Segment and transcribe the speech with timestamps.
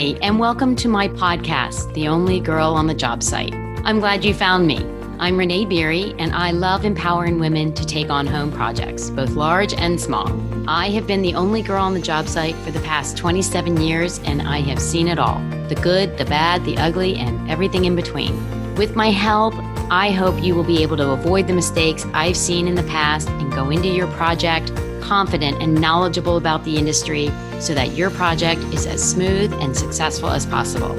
[0.00, 3.54] Hi, and welcome to my podcast, The Only Girl on the Job Site.
[3.84, 4.78] I'm glad you found me.
[5.18, 9.74] I'm Renee Beery, and I love empowering women to take on home projects, both large
[9.74, 10.26] and small.
[10.66, 14.20] I have been the only girl on the job site for the past 27 years,
[14.20, 15.38] and I have seen it all
[15.68, 18.34] the good, the bad, the ugly, and everything in between.
[18.76, 19.52] With my help,
[19.90, 23.28] I hope you will be able to avoid the mistakes I've seen in the past
[23.28, 24.72] and go into your project
[25.10, 30.30] confident and knowledgeable about the industry so that your project is as smooth and successful
[30.30, 30.94] as possible.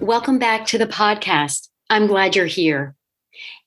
[0.00, 1.70] Welcome back to the podcast.
[1.88, 2.94] I'm glad you're here.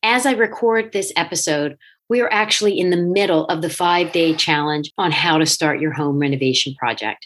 [0.03, 4.35] As I record this episode, we are actually in the middle of the five day
[4.35, 7.25] challenge on how to start your home renovation project.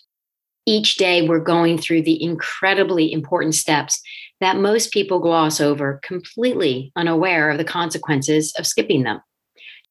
[0.68, 4.02] Each day, we're going through the incredibly important steps
[4.42, 9.22] that most people gloss over, completely unaware of the consequences of skipping them.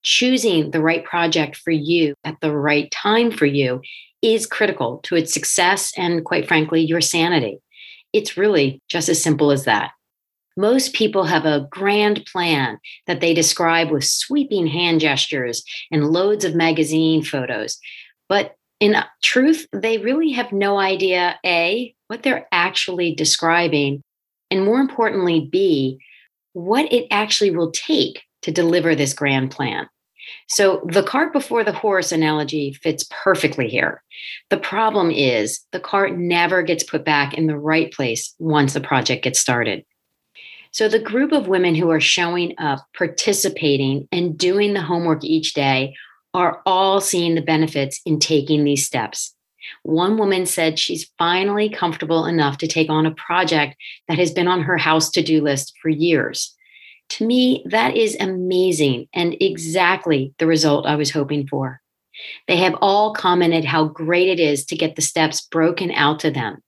[0.02, 3.80] Choosing the right project for you at the right time for you
[4.20, 7.58] is critical to its success and, quite frankly, your sanity.
[8.12, 9.92] It's really just as simple as that.
[10.58, 16.44] Most people have a grand plan that they describe with sweeping hand gestures and loads
[16.44, 17.78] of magazine photos.
[18.28, 24.02] But in truth, they really have no idea A, what they're actually describing,
[24.50, 25.98] and more importantly, B,
[26.52, 29.88] what it actually will take to deliver this grand plan.
[30.48, 34.02] So, the cart before the horse analogy fits perfectly here.
[34.50, 38.80] The problem is the cart never gets put back in the right place once the
[38.80, 39.84] project gets started.
[40.72, 45.54] So, the group of women who are showing up, participating, and doing the homework each
[45.54, 45.94] day
[46.36, 49.34] are all seeing the benefits in taking these steps.
[49.82, 53.74] One woman said she's finally comfortable enough to take on a project
[54.06, 56.54] that has been on her house to do list for years.
[57.10, 61.80] To me, that is amazing and exactly the result I was hoping for.
[62.48, 66.30] They have all commented how great it is to get the steps broken out to
[66.30, 66.62] them.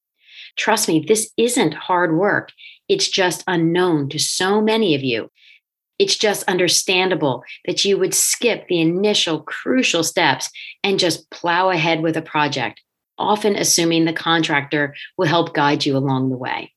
[0.57, 2.53] Trust me, this isn't hard work.
[2.89, 5.31] It's just unknown to so many of you.
[5.99, 10.51] It's just understandable that you would skip the initial crucial steps
[10.85, 12.81] and just plow ahead with a project
[13.19, 16.73] often assuming the contractor will help guide you along the way.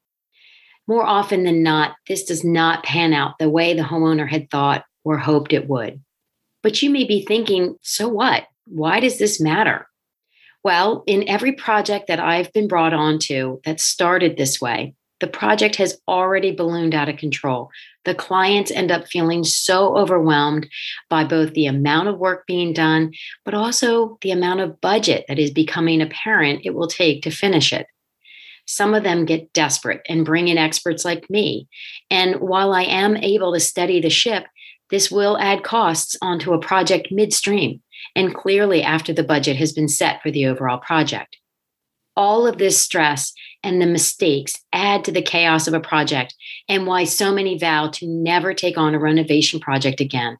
[0.88, 4.84] More often than not, this does not pan out the way the homeowner had thought
[5.04, 6.02] or hoped it would.
[6.64, 8.46] But you may be thinking, so what?
[8.66, 9.88] Why does this matter?
[10.64, 15.28] Well, in every project that I've been brought on to that started this way, the
[15.28, 17.70] project has already ballooned out of control.
[18.06, 20.68] The clients end up feeling so overwhelmed
[21.10, 23.14] by both the amount of work being done,
[23.46, 27.72] but also the amount of budget that is becoming apparent it will take to finish
[27.72, 27.86] it.
[28.66, 31.68] Some of them get desperate and bring in experts like me.
[32.10, 34.46] And while I am able to steady the ship,
[34.90, 37.82] this will add costs onto a project midstream
[38.16, 41.38] and clearly after the budget has been set for the overall project.
[42.16, 43.34] All of this stress
[43.64, 46.36] and the mistakes add to the chaos of a project
[46.68, 50.38] and why so many vow to never take on a renovation project again.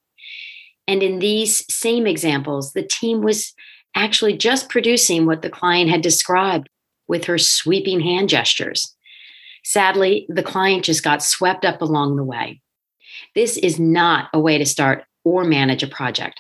[0.88, 3.54] And in these same examples, the team was
[3.96, 6.68] actually just producing what the client had described
[7.08, 8.96] with her sweeping hand gestures.
[9.64, 12.62] Sadly, the client just got swept up along the way.
[13.36, 16.40] This is not a way to start or manage a project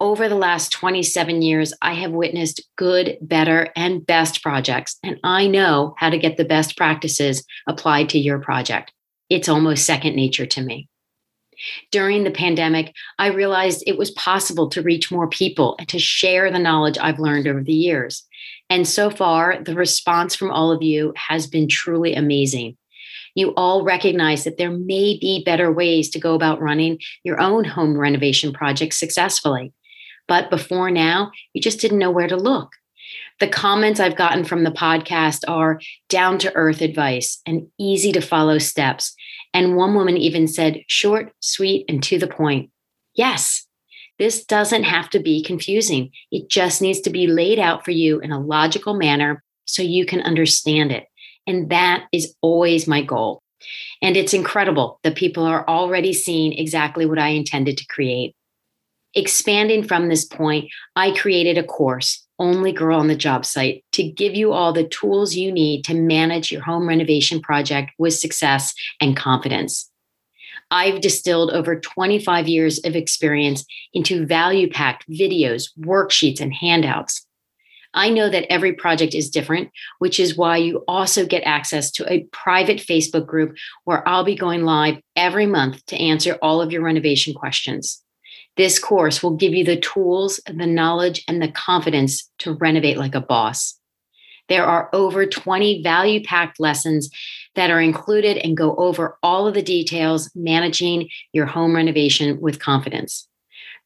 [0.00, 5.46] over the last 27 years, I have witnessed good, better, and best projects, and I
[5.48, 8.92] know how to get the best practices applied to your project.
[9.28, 10.88] It's almost second nature to me.
[11.90, 16.50] During the pandemic, I realized it was possible to reach more people and to share
[16.50, 18.24] the knowledge I've learned over the years.
[18.70, 22.76] And so far, the response from all of you has been truly amazing.
[23.34, 27.64] You all recognize that there may be better ways to go about running your own
[27.64, 29.72] home renovation project successfully.
[30.28, 32.70] But before now, you just didn't know where to look.
[33.40, 38.20] The comments I've gotten from the podcast are down to earth advice and easy to
[38.20, 39.14] follow steps.
[39.54, 42.70] And one woman even said, short, sweet, and to the point.
[43.14, 43.66] Yes,
[44.18, 46.10] this doesn't have to be confusing.
[46.30, 50.04] It just needs to be laid out for you in a logical manner so you
[50.04, 51.06] can understand it.
[51.46, 53.42] And that is always my goal.
[54.02, 58.34] And it's incredible that people are already seeing exactly what I intended to create.
[59.14, 64.02] Expanding from this point, I created a course, Only Girl on the Job Site, to
[64.02, 68.74] give you all the tools you need to manage your home renovation project with success
[69.00, 69.90] and confidence.
[70.70, 73.64] I've distilled over 25 years of experience
[73.94, 77.24] into value packed videos, worksheets, and handouts.
[77.94, 82.12] I know that every project is different, which is why you also get access to
[82.12, 86.70] a private Facebook group where I'll be going live every month to answer all of
[86.70, 88.02] your renovation questions.
[88.58, 93.14] This course will give you the tools, the knowledge, and the confidence to renovate like
[93.14, 93.78] a boss.
[94.48, 97.08] There are over 20 value packed lessons
[97.54, 102.58] that are included and go over all of the details managing your home renovation with
[102.58, 103.28] confidence.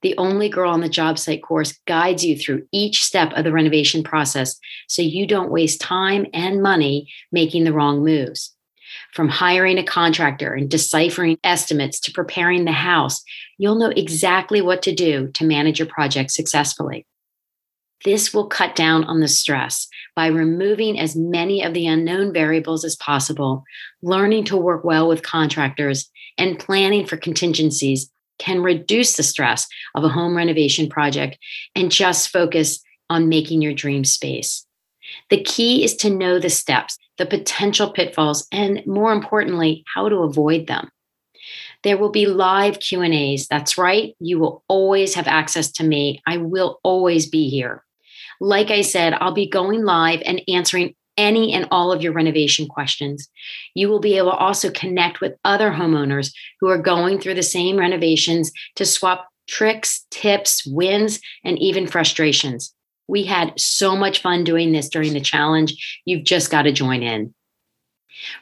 [0.01, 3.53] The Only Girl on the Job Site course guides you through each step of the
[3.53, 4.59] renovation process
[4.89, 8.52] so you don't waste time and money making the wrong moves.
[9.13, 13.23] From hiring a contractor and deciphering estimates to preparing the house,
[13.59, 17.07] you'll know exactly what to do to manage your project successfully.
[18.05, 19.87] This will cut down on the stress
[20.17, 23.65] by removing as many of the unknown variables as possible,
[24.03, 30.05] learning to work well with contractors, and planning for contingencies can reduce the stress of
[30.05, 31.39] a home renovation project
[31.75, 34.67] and just focus on making your dream space.
[35.31, 40.17] The key is to know the steps, the potential pitfalls, and more importantly, how to
[40.19, 40.91] avoid them.
[41.83, 43.49] There will be live Q&As.
[43.49, 44.15] That's right.
[44.21, 46.23] You will always have access to me.
[46.27, 47.85] I will always be here.
[48.41, 52.67] Like I said, I'll be going live and answering any and all of your renovation
[52.67, 53.29] questions.
[53.75, 57.43] You will be able to also connect with other homeowners who are going through the
[57.43, 62.75] same renovations to swap tricks, tips, wins, and even frustrations.
[63.09, 66.03] We had so much fun doing this during the challenge.
[66.05, 67.35] You've just got to join in.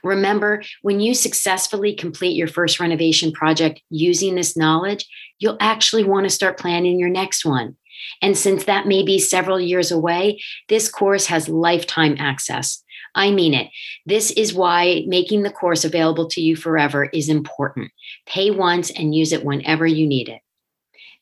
[0.03, 5.07] Remember, when you successfully complete your first renovation project using this knowledge,
[5.39, 7.77] you'll actually want to start planning your next one.
[8.23, 12.83] And since that may be several years away, this course has lifetime access.
[13.15, 13.71] I mean it.
[14.07, 17.91] This is why making the course available to you forever is important.
[18.27, 20.41] Pay once and use it whenever you need it.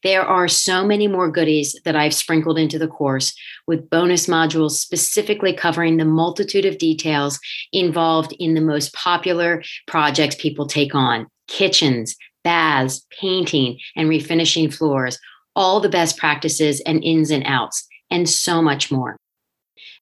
[0.05, 3.35] There are so many more goodies that I've sprinkled into the course
[3.67, 7.41] with bonus modules specifically covering the multitude of details
[7.73, 12.15] involved in the most popular projects people take on kitchens,
[12.45, 15.19] baths, painting, and refinishing floors,
[15.57, 19.17] all the best practices and ins and outs, and so much more.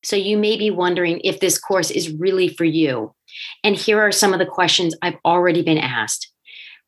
[0.03, 3.15] So you may be wondering if this course is really for you.
[3.65, 6.31] And here are some of the questions I've already been asked.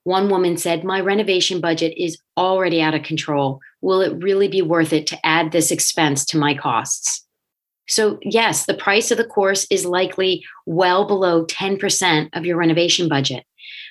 [0.08, 3.60] One woman said, My renovation budget is already out of control.
[3.82, 7.26] Will it really be worth it to add this expense to my costs?
[7.88, 13.06] So, yes, the price of the course is likely well below 10% of your renovation
[13.08, 13.44] budget,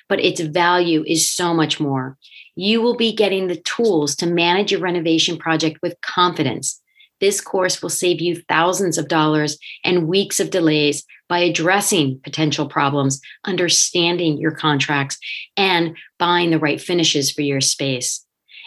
[0.08, 2.18] but its value is so much more
[2.58, 6.82] you will be getting the tools to manage your renovation project with confidence.
[7.20, 12.68] This course will save you thousands of dollars and weeks of delays by addressing potential
[12.68, 15.18] problems, understanding your contracts,
[15.56, 18.24] and buying the right finishes for your space.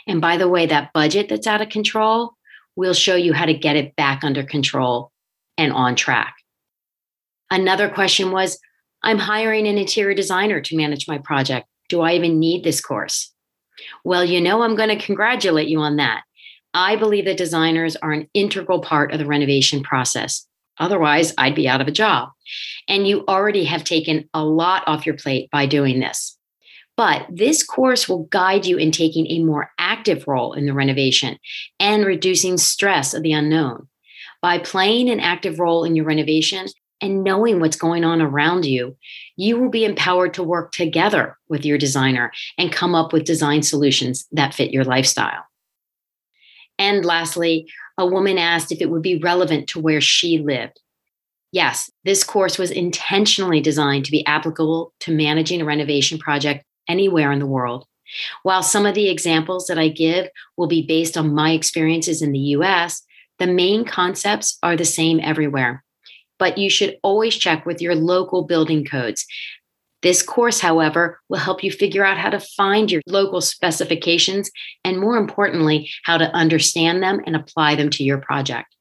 [0.08, 2.34] And by the way, that budget that's out of control,
[2.76, 5.12] we'll show you how to get it back under control
[5.58, 6.36] and on track.
[7.50, 8.60] Another question was
[9.04, 11.68] I'm hiring an interior designer to manage my project.
[11.90, 13.34] Do I even need this course?
[14.04, 16.24] Well, you know, I'm going to congratulate you on that.
[16.74, 20.48] I believe that designers are an integral part of the renovation process.
[20.80, 22.30] Otherwise, I'd be out of a job.
[22.88, 26.38] And you already have taken a lot off your plate by doing this.
[26.98, 31.38] But this course will guide you in taking a more active role in the renovation
[31.80, 33.88] and reducing stress of the unknown.
[34.42, 36.68] By playing an active role in your renovation,
[37.02, 38.96] and knowing what's going on around you,
[39.36, 43.64] you will be empowered to work together with your designer and come up with design
[43.64, 45.44] solutions that fit your lifestyle.
[46.78, 50.80] And lastly, a woman asked if it would be relevant to where she lived.
[51.52, 57.32] Yes, this course was intentionally designed to be applicable to managing a renovation project anywhere
[57.32, 57.86] in the world.
[58.44, 62.32] While some of the examples that I give will be based on my experiences in
[62.32, 63.04] the US,
[63.38, 65.84] the main concepts are the same everywhere
[66.42, 69.28] but you should always check with your local building codes.
[70.02, 74.50] This course, however, will help you figure out how to find your local specifications
[74.84, 78.76] and, more importantly, how to understand them and apply them to your project.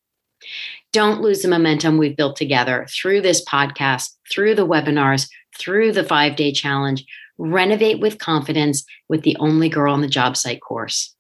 [0.93, 6.05] Don't lose the momentum we've built together through this podcast, through the webinars, through the
[6.05, 7.05] five day challenge.
[7.39, 11.15] Renovate with confidence with the Only Girl on the Job Site course.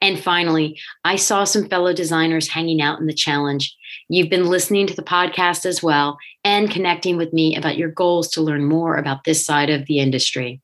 [0.00, 3.76] And finally, I saw some fellow designers hanging out in the challenge.
[4.08, 8.28] You've been listening to the podcast as well and connecting with me about your goals
[8.30, 10.60] to learn more about this side of the industry.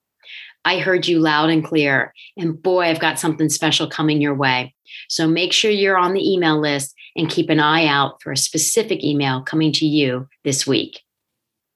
[0.65, 4.75] I heard you loud and clear, and boy, I've got something special coming your way.
[5.09, 8.37] So make sure you're on the email list and keep an eye out for a
[8.37, 11.01] specific email coming to you this week.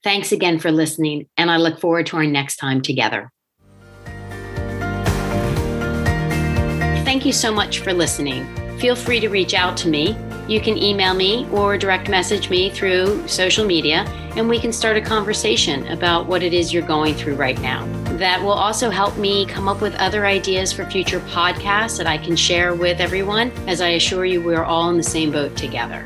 [0.03, 3.31] Thanks again for listening, and I look forward to our next time together.
[7.19, 8.47] Thank you so much for listening.
[8.79, 10.17] Feel free to reach out to me.
[10.47, 14.05] You can email me or direct message me through social media,
[14.37, 17.85] and we can start a conversation about what it is you're going through right now.
[18.19, 22.19] that will also help me come up with other ideas for future podcasts that I
[22.19, 26.05] can share with everyone, as I assure you, we're all in the same boat together.